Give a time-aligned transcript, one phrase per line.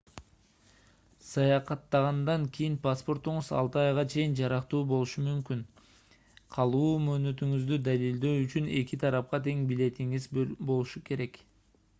[1.25, 5.85] саякаттагандан кийин паспортуңуз 6 айга чейин жарактуу болушу керек
[6.57, 11.43] калуу мөөнөтүңүздү далилдөө үчүн эки тарапка тең билетиңиз болушу керек